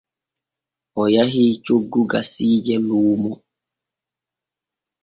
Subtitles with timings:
[1.01, 3.31] O yahi coggu gasiije luumo.